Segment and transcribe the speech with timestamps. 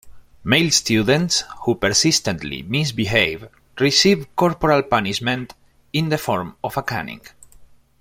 [0.45, 3.47] Male students who persistently misbehave
[3.79, 5.53] receive corporal punishment
[5.93, 7.21] in the form of a caning.